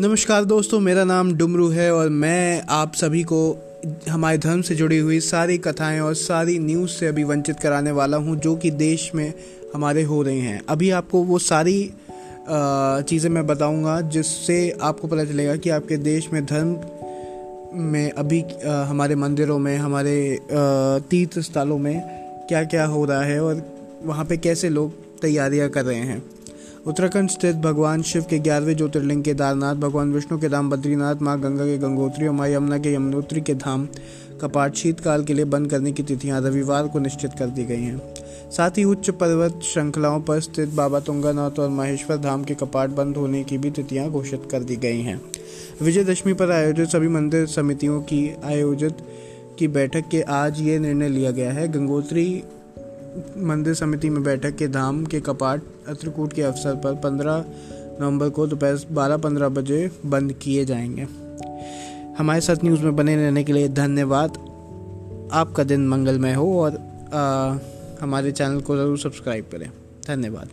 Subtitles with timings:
[0.00, 3.36] नमस्कार दोस्तों, मेरा नाम डुमरू है और मैं आप सभी को
[4.08, 8.16] हमारे धर्म से जुड़ी हुई सारी कथाएँ और सारी न्यूज़ से अभी वंचित कराने वाला
[8.16, 9.32] हूँ, जो कि देश में
[9.74, 11.92] हमारे हो रही हैं। अभी आपको वो सारी
[12.48, 16.76] चीज़ें मैं बताऊँगा, जिससे आपको पता चलेगा कि आपके देश में धर्म
[17.84, 20.38] में अभी हमारे मंदिरों में, हमारे
[21.10, 22.00] तीर्थ स्थलों में
[22.48, 23.66] क्या क्या हो रहा है और
[24.04, 26.22] वहाँ पे कैसे लोग तैयारियाँ कर रहे हैं।
[26.86, 31.64] उत्तराखंड स्थित भगवान शिव के ग्यारहवें ज्योतिर्लिंग केदारनाथ भगवान विष्णु के धाम, बद्रीनाथ, माँ गंगा
[31.64, 33.86] के गंगोत्री और माँ यमुना के यमुनोत्री के धाम
[34.40, 38.14] कपाट शीतकाल के लिए बंद करने की तिथियाँ रविवार को निश्चित कर दी गई हैं।
[38.50, 43.16] साथ ही उच्च पर्वत श्रृंखलाओं पर स्थित बाबा तुंगानाथ और महेश्वर धाम के कपाट बंद
[43.16, 45.20] होने की भी तिथियाँ घोषित कर दी गई हैं।
[45.82, 48.96] विजयदशमी पर आयोजित सभी मंदिर समितियों की आयोजित
[49.58, 52.42] की बैठक के आज ये निर्णय लिया गया है। गंगोत्री
[53.38, 57.44] मंदिर समिति में बैठक के धाम के कपाट अत्रकूट के अवसर पर 15
[58.00, 61.06] नवंबर को दोपहर बारह पंद्रह बजे बंद किए जाएँगे।
[62.18, 64.30] हमारे साथ न्यूज़ में बने रहने के लिए धन्यवाद।
[65.32, 67.56] आपका दिन मंगलमय हो और आ,
[68.00, 69.70] हमारे चैनल को ज़रूर सब्सक्राइब करें।
[70.06, 70.48] धन्यवाद।